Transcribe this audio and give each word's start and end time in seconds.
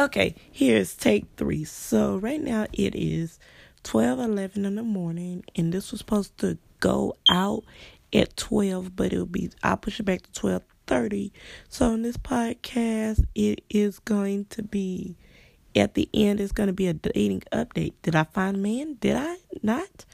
Okay, 0.00 0.34
here's 0.50 0.94
take 0.94 1.26
three. 1.36 1.62
So 1.64 2.16
right 2.16 2.40
now 2.40 2.66
it 2.72 2.94
is 2.94 3.38
twelve 3.82 4.18
eleven 4.18 4.64
in 4.64 4.76
the 4.76 4.82
morning, 4.82 5.44
and 5.54 5.74
this 5.74 5.90
was 5.90 5.98
supposed 5.98 6.38
to 6.38 6.56
go 6.78 7.18
out 7.28 7.64
at 8.10 8.34
twelve, 8.34 8.96
but 8.96 9.12
it'll 9.12 9.26
be 9.26 9.50
I'll 9.62 9.76
push 9.76 10.00
it 10.00 10.04
back 10.04 10.22
to 10.22 10.32
twelve 10.32 10.62
thirty. 10.86 11.34
So 11.68 11.92
in 11.92 12.00
this 12.00 12.16
podcast, 12.16 13.26
it 13.34 13.62
is 13.68 13.98
going 13.98 14.46
to 14.46 14.62
be 14.62 15.18
at 15.76 15.92
the 15.92 16.08
end. 16.14 16.40
It's 16.40 16.52
going 16.52 16.68
to 16.68 16.72
be 16.72 16.86
a 16.86 16.94
dating 16.94 17.42
update. 17.52 17.92
Did 18.00 18.16
I 18.16 18.24
find 18.24 18.56
a 18.56 18.58
man? 18.58 18.94
Did 18.94 19.16
I 19.16 19.36
not? 19.62 20.06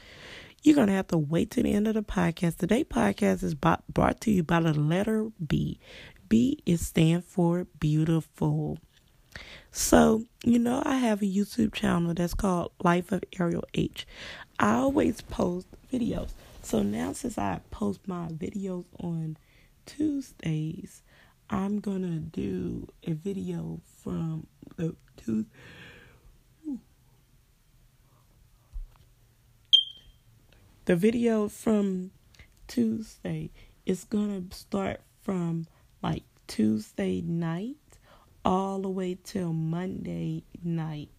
You're 0.63 0.75
going 0.75 0.87
to 0.87 0.95
have 0.95 1.07
to 1.07 1.17
wait 1.17 1.51
to 1.51 1.63
the 1.63 1.71
end 1.71 1.87
of 1.87 1.93
the 1.93 2.03
podcast. 2.03 2.57
Today 2.57 2.83
podcast 2.83 3.41
is 3.41 3.55
brought 3.55 4.19
to 4.19 4.31
you 4.31 4.43
by 4.43 4.59
the 4.59 4.73
letter 4.73 5.29
B. 5.47 5.79
B 6.27 6.61
is 6.65 6.85
stand 6.85 7.23
for 7.23 7.67
beautiful. 7.79 8.79
So, 9.77 10.25
you 10.43 10.57
know, 10.57 10.81
I 10.83 10.95
have 10.95 11.21
a 11.21 11.25
YouTube 11.25 11.71
channel 11.71 12.11
that's 12.15 12.33
called 12.33 12.71
Life 12.83 13.11
of 13.11 13.23
Ariel 13.39 13.63
H. 13.75 14.07
I 14.57 14.73
always 14.73 15.21
post 15.21 15.67
videos. 15.93 16.29
So 16.63 16.81
now, 16.81 17.13
since 17.13 17.37
I 17.37 17.61
post 17.69 17.99
my 18.07 18.27
videos 18.29 18.85
on 18.99 19.37
Tuesdays, 19.85 21.03
I'm 21.51 21.79
gonna 21.79 22.17
do 22.17 22.87
a 23.03 23.11
video 23.13 23.79
from 24.03 24.47
the 24.77 24.95
Tuesday. 25.15 25.51
The 30.85 30.95
video 30.95 31.47
from 31.49 32.09
Tuesday 32.67 33.51
is 33.85 34.05
gonna 34.05 34.41
start 34.49 35.01
from 35.21 35.67
like 36.01 36.23
Tuesday 36.47 37.21
night 37.21 37.75
all 38.47 38.79
the 38.79 38.89
way 38.89 39.17
till 39.25 39.51
Monday 39.51 40.41
night. 40.63 41.09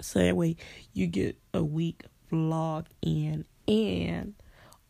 So 0.00 0.20
that 0.20 0.36
way 0.36 0.54
you 0.92 1.08
get 1.08 1.36
a 1.52 1.64
week 1.64 2.04
vlog 2.30 2.86
in 3.02 3.44
and 3.66 4.34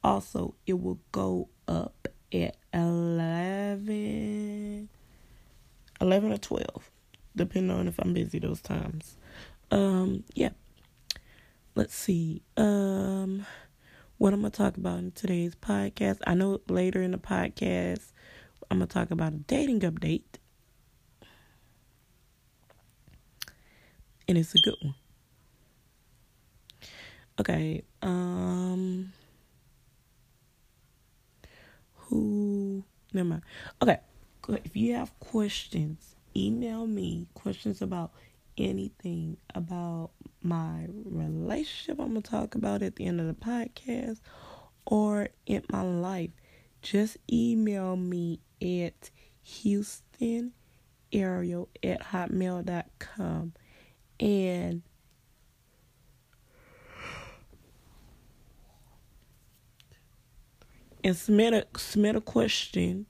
also 0.04 0.54
it 0.66 0.74
will 0.74 1.00
go 1.12 1.48
up 1.66 2.08
at 2.30 2.58
11 2.74 4.90
11 5.98 6.32
or 6.32 6.36
12 6.36 6.90
depending 7.34 7.74
on 7.74 7.88
if 7.88 7.98
I'm 7.98 8.12
busy 8.12 8.38
those 8.38 8.60
times. 8.60 9.16
Um 9.70 10.24
yeah. 10.34 10.50
Let's 11.74 11.94
see. 11.94 12.42
Um 12.58 13.46
what 14.18 14.34
I'm 14.34 14.40
going 14.40 14.52
to 14.52 14.58
talk 14.58 14.76
about 14.76 14.98
in 14.98 15.12
today's 15.12 15.54
podcast. 15.54 16.18
I 16.26 16.34
know 16.34 16.60
later 16.68 17.00
in 17.00 17.12
the 17.12 17.18
podcast 17.18 18.12
I'm 18.70 18.78
going 18.78 18.88
to 18.88 18.92
talk 18.92 19.10
about 19.10 19.32
a 19.32 19.36
dating 19.36 19.80
update 19.80 20.36
and 24.28 24.38
it's 24.38 24.54
a 24.54 24.58
good 24.58 24.74
one. 24.80 24.94
Okay, 27.38 27.82
um 28.02 29.12
who 31.94 32.82
never 33.12 33.28
mind. 33.28 33.42
Okay, 33.82 33.98
if 34.64 34.76
you 34.76 34.94
have 34.94 35.18
questions, 35.20 36.16
email 36.36 36.86
me 36.86 37.26
questions 37.34 37.82
about 37.82 38.12
anything 38.56 39.36
about 39.54 40.10
my 40.42 40.86
relationship 41.04 42.00
I'm 42.00 42.08
gonna 42.08 42.22
talk 42.22 42.54
about 42.54 42.82
at 42.82 42.96
the 42.96 43.06
end 43.06 43.20
of 43.20 43.26
the 43.26 43.34
podcast 43.34 44.20
or 44.86 45.28
in 45.46 45.62
my 45.70 45.82
life. 45.82 46.30
Just 46.80 47.16
email 47.30 47.96
me 47.96 48.40
at 48.62 49.10
Houston 49.42 50.52
Ariel 51.12 51.68
at 51.82 52.00
hotmail.com 52.00 53.52
and 54.20 54.82
and 61.04 61.16
submit 61.16 61.54
a 61.54 61.78
submit 61.78 62.16
a 62.16 62.20
question 62.20 63.06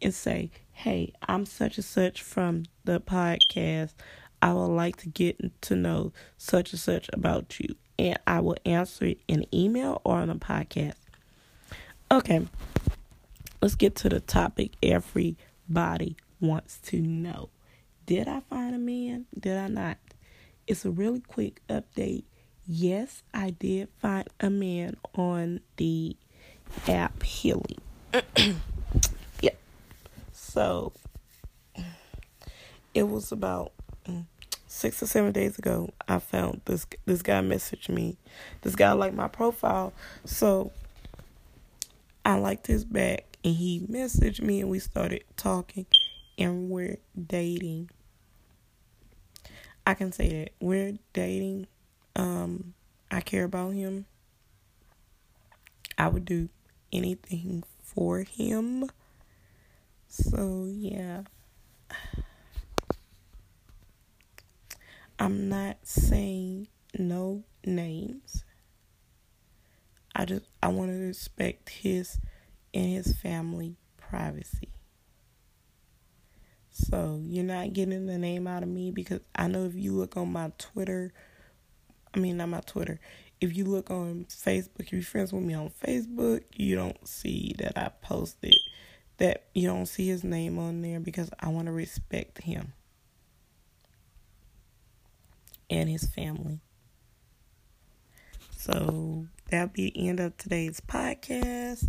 and 0.00 0.12
say, 0.12 0.50
"Hey, 0.72 1.12
I'm 1.28 1.46
such 1.46 1.78
and 1.78 1.84
such 1.84 2.22
from 2.22 2.64
the 2.84 3.00
podcast. 3.00 3.94
I 4.40 4.52
would 4.52 4.66
like 4.66 4.96
to 4.96 5.08
get 5.08 5.62
to 5.62 5.76
know 5.76 6.12
such 6.36 6.72
and 6.72 6.80
such 6.80 7.08
about 7.12 7.58
you." 7.60 7.76
And 7.98 8.18
I 8.26 8.40
will 8.40 8.56
answer 8.64 9.06
it 9.06 9.20
in 9.28 9.46
email 9.54 10.00
or 10.04 10.16
on 10.16 10.30
a 10.30 10.34
podcast. 10.36 10.96
Okay. 12.10 12.46
Let's 13.62 13.76
get 13.76 13.94
to 13.96 14.08
the 14.08 14.18
topic 14.18 14.72
everybody 14.82 16.16
wants 16.40 16.78
to 16.86 17.00
know. 17.00 17.48
Did 18.06 18.26
I 18.26 18.40
find 18.40 18.74
a 18.74 18.78
man? 18.78 19.26
Did 19.38 19.56
I 19.56 19.68
not? 19.68 19.98
It's 20.72 20.86
a 20.86 20.90
really 20.90 21.20
quick 21.20 21.60
update. 21.68 22.24
Yes, 22.66 23.22
I 23.34 23.50
did 23.50 23.90
find 24.00 24.26
a 24.40 24.48
man 24.48 24.96
on 25.14 25.60
the 25.76 26.16
app 26.88 27.22
Healy. 27.22 27.76
yep. 29.42 29.58
So 30.32 30.94
it 32.94 33.02
was 33.02 33.32
about 33.32 33.72
mm, 34.08 34.24
six 34.66 35.02
or 35.02 35.06
seven 35.06 35.32
days 35.32 35.58
ago. 35.58 35.92
I 36.08 36.18
found 36.18 36.62
this 36.64 36.86
this 37.04 37.20
guy 37.20 37.42
messaged 37.42 37.90
me. 37.90 38.16
This 38.62 38.74
guy 38.74 38.92
liked 38.92 39.14
my 39.14 39.28
profile, 39.28 39.92
so 40.24 40.72
I 42.24 42.36
liked 42.36 42.66
his 42.66 42.86
back, 42.86 43.36
and 43.44 43.56
he 43.56 43.80
messaged 43.80 44.40
me, 44.40 44.62
and 44.62 44.70
we 44.70 44.78
started 44.78 45.24
talking, 45.36 45.84
and 46.38 46.70
we're 46.70 46.96
dating. 47.26 47.90
I 49.86 49.94
can 49.94 50.12
say 50.12 50.28
that 50.28 50.52
we're 50.60 50.98
dating. 51.12 51.66
Um, 52.14 52.74
I 53.10 53.20
care 53.20 53.44
about 53.44 53.74
him. 53.74 54.06
I 55.98 56.08
would 56.08 56.24
do 56.24 56.48
anything 56.92 57.64
for 57.82 58.20
him. 58.20 58.88
So, 60.08 60.66
yeah. 60.68 61.22
I'm 65.18 65.48
not 65.48 65.76
saying 65.84 66.68
no 66.98 67.44
names. 67.64 68.44
I 70.14 70.24
just 70.24 70.46
I 70.62 70.68
want 70.68 70.90
to 70.90 70.96
respect 70.96 71.70
his 71.70 72.18
and 72.74 72.86
his 72.86 73.14
family 73.16 73.76
privacy. 73.96 74.68
So 76.92 77.22
you're 77.26 77.42
not 77.42 77.72
getting 77.72 78.04
the 78.04 78.18
name 78.18 78.46
out 78.46 78.62
of 78.62 78.68
me 78.68 78.90
because 78.90 79.20
I 79.34 79.46
know 79.46 79.64
if 79.64 79.74
you 79.74 79.92
look 79.92 80.18
on 80.18 80.30
my 80.30 80.52
Twitter, 80.58 81.14
I 82.12 82.18
mean, 82.18 82.36
not 82.36 82.50
my 82.50 82.60
Twitter, 82.60 83.00
if 83.40 83.56
you 83.56 83.64
look 83.64 83.90
on 83.90 84.26
Facebook, 84.28 84.80
if 84.80 84.92
you're 84.92 85.00
friends 85.00 85.32
with 85.32 85.42
me 85.42 85.54
on 85.54 85.70
Facebook, 85.82 86.42
you 86.54 86.76
don't 86.76 87.08
see 87.08 87.54
that 87.58 87.78
I 87.78 87.92
posted 88.02 88.54
that 89.16 89.44
you 89.54 89.66
don't 89.66 89.86
see 89.86 90.06
his 90.08 90.22
name 90.22 90.58
on 90.58 90.82
there 90.82 91.00
because 91.00 91.30
I 91.40 91.48
want 91.48 91.64
to 91.66 91.72
respect 91.72 92.42
him 92.42 92.74
and 95.70 95.88
his 95.88 96.04
family. 96.04 96.60
So 98.58 99.28
that'll 99.48 99.68
be 99.68 99.92
the 99.94 100.08
end 100.08 100.20
of 100.20 100.36
today's 100.36 100.82
podcast. 100.82 101.88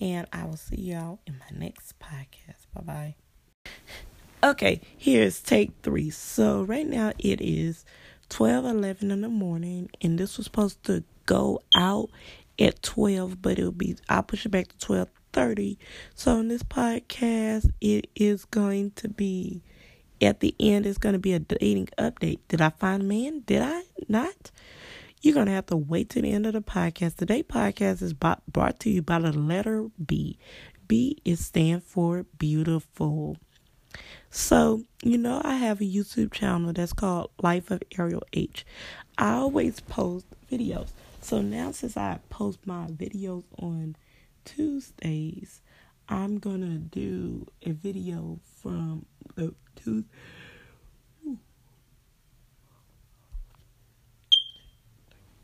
And 0.00 0.26
I 0.32 0.46
will 0.46 0.56
see 0.56 0.80
y'all 0.80 1.20
in 1.28 1.38
my 1.38 1.56
next 1.56 1.94
podcast. 2.00 2.66
Bye 2.74 2.82
bye. 2.82 3.21
Okay, 4.52 4.82
here's 4.98 5.40
take 5.40 5.72
three. 5.82 6.10
So 6.10 6.62
right 6.64 6.86
now 6.86 7.14
it 7.18 7.40
is 7.40 7.86
twelve 8.28 8.66
eleven 8.66 9.10
in 9.10 9.22
the 9.22 9.30
morning, 9.30 9.88
and 10.02 10.18
this 10.18 10.36
was 10.36 10.44
supposed 10.44 10.84
to 10.84 11.04
go 11.24 11.62
out 11.74 12.10
at 12.58 12.82
twelve, 12.82 13.40
but 13.40 13.58
it'll 13.58 13.72
be 13.72 13.96
I'll 14.10 14.22
push 14.22 14.44
it 14.44 14.50
back 14.50 14.68
to 14.68 14.78
twelve 14.78 15.08
thirty. 15.32 15.78
So 16.14 16.38
in 16.38 16.48
this 16.48 16.62
podcast, 16.62 17.70
it 17.80 18.10
is 18.14 18.44
going 18.44 18.90
to 18.96 19.08
be 19.08 19.62
at 20.20 20.40
the 20.40 20.54
end. 20.60 20.84
It's 20.84 20.98
going 20.98 21.14
to 21.14 21.18
be 21.18 21.32
a 21.32 21.38
dating 21.38 21.88
update. 21.96 22.40
Did 22.48 22.60
I 22.60 22.68
find 22.68 23.00
a 23.00 23.06
man? 23.06 23.44
Did 23.46 23.62
I 23.62 23.80
not? 24.06 24.50
You're 25.22 25.32
going 25.32 25.46
to 25.46 25.52
have 25.52 25.66
to 25.66 25.78
wait 25.78 26.10
to 26.10 26.20
the 26.20 26.30
end 26.30 26.44
of 26.44 26.52
the 26.52 26.60
podcast. 26.60 27.16
Today 27.16 27.42
podcast 27.42 28.02
is 28.02 28.12
brought 28.12 28.80
to 28.80 28.90
you 28.90 29.00
by 29.00 29.18
the 29.18 29.32
letter 29.32 29.88
B. 30.04 30.36
B 30.86 31.16
is 31.24 31.42
stand 31.42 31.84
for 31.84 32.26
beautiful. 32.36 33.38
So, 34.30 34.84
you 35.02 35.18
know, 35.18 35.42
I 35.44 35.56
have 35.56 35.80
a 35.80 35.84
YouTube 35.84 36.32
channel 36.32 36.72
that's 36.72 36.92
called 36.92 37.30
Life 37.42 37.70
of 37.70 37.82
Ariel 37.98 38.22
H. 38.32 38.64
I 39.18 39.34
always 39.34 39.80
post 39.80 40.26
videos. 40.50 40.88
So 41.20 41.40
now, 41.40 41.72
since 41.72 41.96
I 41.96 42.18
post 42.30 42.66
my 42.66 42.86
videos 42.86 43.44
on 43.58 43.96
Tuesdays, 44.44 45.60
I'm 46.08 46.38
gonna 46.38 46.78
do 46.78 47.46
a 47.62 47.72
video 47.72 48.40
from 48.60 49.06
the 49.34 49.54
Tuesday. 49.76 50.08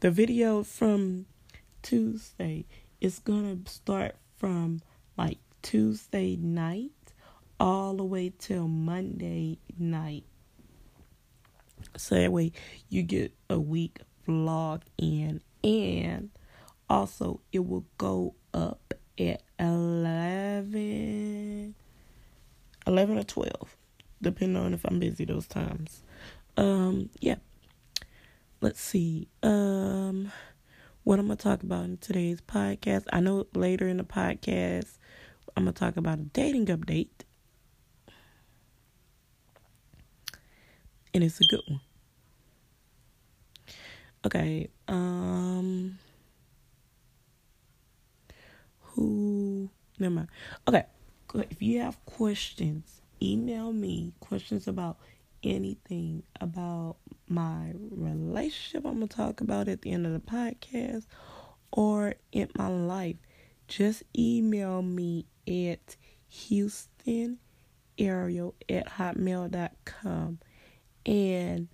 The 0.00 0.10
video 0.10 0.62
from 0.62 1.26
Tuesday 1.82 2.66
is 3.00 3.18
gonna 3.18 3.58
start 3.66 4.16
from 4.36 4.80
like 5.16 5.38
Tuesday 5.62 6.36
night 6.36 6.92
all 7.60 7.94
the 7.94 8.04
way 8.04 8.32
till 8.38 8.68
Monday 8.68 9.58
night. 9.78 10.24
So 11.96 12.16
that 12.16 12.32
way 12.32 12.52
you 12.88 13.02
get 13.02 13.32
a 13.50 13.58
week 13.58 14.00
vlog 14.26 14.82
in 14.96 15.40
and 15.64 16.30
also 16.88 17.40
it 17.52 17.66
will 17.66 17.84
go 17.96 18.34
up 18.52 18.94
at 19.18 19.42
11 19.58 21.74
11 22.86 23.18
or 23.18 23.24
12 23.24 23.76
depending 24.20 24.62
on 24.62 24.74
if 24.74 24.84
I'm 24.84 24.98
busy 24.98 25.24
those 25.24 25.46
times. 25.46 26.02
Um 26.56 27.10
yeah. 27.20 27.36
Let's 28.60 28.80
see. 28.80 29.28
Um 29.42 30.32
what 31.04 31.18
I'm 31.18 31.26
going 31.26 31.38
to 31.38 31.42
talk 31.42 31.62
about 31.62 31.84
in 31.84 31.96
today's 31.96 32.42
podcast. 32.42 33.04
I 33.12 33.20
know 33.20 33.46
later 33.54 33.88
in 33.88 33.96
the 33.96 34.04
podcast 34.04 34.98
I'm 35.56 35.64
going 35.64 35.74
to 35.74 35.80
talk 35.80 35.96
about 35.96 36.18
a 36.18 36.22
dating 36.22 36.66
update. 36.66 37.08
And 41.18 41.24
it's 41.24 41.40
a 41.40 41.46
good 41.48 41.62
one. 41.66 41.80
Okay. 44.24 44.68
Um 44.86 45.98
who 48.82 49.68
never 49.98 50.14
mind. 50.14 50.28
Okay. 50.68 50.84
If 51.34 51.60
you 51.60 51.80
have 51.80 51.98
questions, 52.04 53.02
email 53.20 53.72
me 53.72 54.12
questions 54.20 54.68
about 54.68 54.98
anything 55.42 56.22
about 56.40 56.98
my 57.26 57.72
relationship 57.90 58.86
I'm 58.86 59.00
to 59.00 59.08
talk 59.08 59.40
about 59.40 59.66
at 59.66 59.82
the 59.82 59.90
end 59.90 60.06
of 60.06 60.12
the 60.12 60.20
podcast 60.20 61.06
or 61.72 62.14
in 62.30 62.48
my 62.54 62.68
life, 62.68 63.16
just 63.66 64.04
email 64.16 64.82
me 64.82 65.26
at 65.48 65.96
Houston 66.28 67.40
Ariel 67.98 68.54
at 68.68 68.86
hotmail.com 68.86 70.38
and 71.08 71.68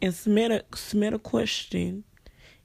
and 0.00 0.14
submit 0.14 0.50
a 0.50 0.76
submit 0.76 1.12
a 1.12 1.18
question 1.18 2.04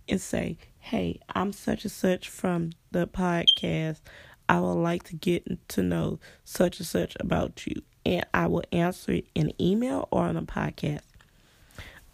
and 0.08 0.22
say, 0.22 0.58
"Hey, 0.80 1.20
I'm 1.36 1.52
such 1.52 1.84
and 1.84 1.92
such 1.92 2.30
from 2.30 2.72
the 2.92 3.06
podcast. 3.06 4.00
I 4.48 4.60
would 4.62 4.74
like 4.76 5.04
to 5.06 5.16
get 5.16 5.68
to 5.70 5.84
know 5.84 6.20
such 6.46 6.80
and 6.80 6.88
such 6.88 7.18
about 7.20 7.68
you. 7.68 7.82
And 8.06 8.26
I 8.34 8.48
will 8.48 8.64
answer 8.72 9.14
it 9.14 9.26
in 9.34 9.52
email 9.60 10.08
or 10.12 10.24
on 10.24 10.38
a 10.38 10.44
podcast. 10.44 11.02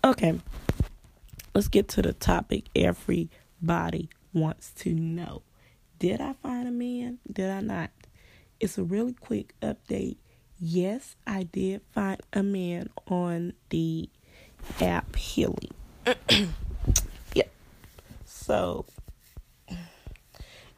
Okay, 0.04 0.40
let's 1.54 1.68
get 1.68 1.90
to 1.90 2.02
the 2.02 2.14
topic 2.14 2.66
everybody 2.76 4.10
wants 4.34 4.72
to 4.78 4.94
know. 4.94 5.44
Did 6.00 6.22
I 6.22 6.34
find 6.34 6.68
a 6.68 6.72
man? 6.72 7.20
Did 7.32 7.50
I 7.52 7.60
not? 7.60 7.92
It's 8.62 8.78
a 8.78 8.84
really 8.84 9.14
quick 9.14 9.56
update. 9.64 10.18
Yes, 10.60 11.16
I 11.26 11.44
did 11.44 11.82
find 11.94 12.22
a 12.32 12.44
man 12.44 12.90
on 13.08 13.54
the 13.70 14.08
app 14.80 15.16
Healing. 15.16 15.74
yep. 17.34 17.52
So 18.24 18.86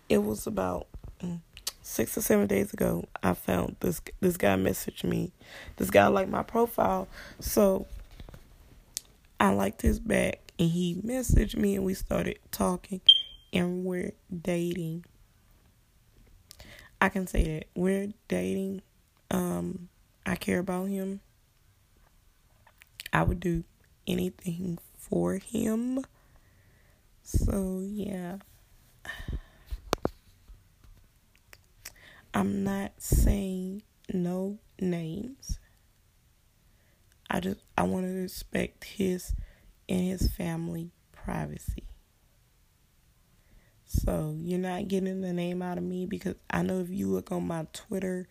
it 0.08 0.20
was 0.24 0.48
about 0.48 0.88
mm, 1.22 1.42
six 1.82 2.18
or 2.18 2.22
seven 2.22 2.48
days 2.48 2.74
ago, 2.74 3.04
I 3.22 3.34
found 3.34 3.76
this 3.82 4.02
this 4.22 4.38
guy 4.38 4.56
messaged 4.56 5.04
me. 5.04 5.34
This 5.76 5.90
guy 5.90 6.08
liked 6.08 6.32
my 6.32 6.44
profile, 6.44 7.10
so 7.42 7.86
I 9.42 9.50
liked 9.50 9.82
his 9.82 10.00
back, 10.00 10.40
and 10.58 10.70
he 10.70 10.96
messaged 10.96 11.58
me, 11.58 11.76
and 11.76 11.84
we 11.84 11.94
started 11.94 12.40
talking, 12.50 13.02
and 13.52 13.84
we're 13.84 14.14
dating. 14.42 15.04
I 17.04 17.10
can 17.10 17.28
say 17.28 17.44
that 17.44 17.68
we're 17.76 18.14
dating. 18.30 18.82
Um, 19.30 19.90
I 20.26 20.36
care 20.36 20.60
about 20.60 20.88
him. 20.88 21.20
I 23.12 23.24
would 23.24 23.42
do 23.42 23.66
anything 24.08 24.80
for 24.98 25.34
him. 25.34 26.06
So 27.22 27.82
yeah. 27.86 28.38
I'm 32.34 32.64
not 32.64 32.94
saying 33.00 33.84
no 34.14 34.60
names. 34.80 35.60
I 37.30 37.42
just 37.42 37.60
I 37.78 37.84
want 37.84 38.06
to 38.06 38.14
respect 38.14 38.86
his 38.86 39.34
and 39.90 40.08
his 40.08 40.32
family 40.32 40.92
privacy. 41.12 41.84
So 44.04 44.36
you're 44.38 44.60
not 44.60 44.88
getting 44.88 45.22
the 45.22 45.32
name 45.32 45.62
out 45.62 45.78
of 45.78 45.84
me 45.84 46.06
because 46.06 46.36
I 46.50 46.62
know 46.62 46.80
if 46.80 46.90
you 46.90 47.08
look 47.08 47.32
on 47.32 47.48
my 47.48 47.68
Twitter, 47.72 48.28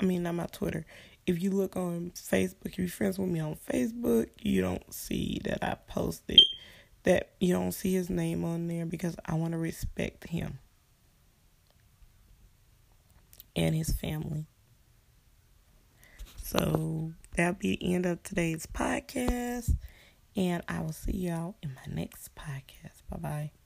I 0.00 0.04
mean 0.04 0.24
not 0.24 0.34
my 0.34 0.46
Twitter. 0.46 0.84
If 1.26 1.42
you 1.42 1.50
look 1.50 1.76
on 1.76 2.12
Facebook, 2.14 2.56
if 2.64 2.78
you're 2.78 2.88
friends 2.88 3.18
with 3.18 3.28
me 3.28 3.40
on 3.40 3.56
Facebook, 3.70 4.28
you 4.42 4.60
don't 4.60 4.92
see 4.92 5.40
that 5.44 5.62
I 5.62 5.76
posted 5.86 6.40
that 7.04 7.32
you 7.38 7.52
don't 7.52 7.72
see 7.72 7.92
his 7.92 8.10
name 8.10 8.44
on 8.44 8.66
there 8.66 8.86
because 8.86 9.14
I 9.26 9.34
want 9.34 9.52
to 9.52 9.58
respect 9.58 10.28
him 10.28 10.58
and 13.54 13.74
his 13.74 13.92
family. 13.92 14.46
So 16.42 17.12
that'll 17.36 17.54
be 17.54 17.76
the 17.76 17.94
end 17.94 18.06
of 18.06 18.22
today's 18.22 18.66
podcast. 18.66 19.76
And 20.36 20.62
I 20.66 20.80
will 20.80 20.92
see 20.92 21.12
y'all 21.12 21.54
in 21.62 21.74
my 21.74 21.94
next 21.94 22.34
podcast. 22.34 23.02
Bye 23.08 23.18
bye. 23.18 23.63